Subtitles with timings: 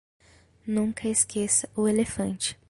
[0.65, 2.57] Nunca esqueça o elefante.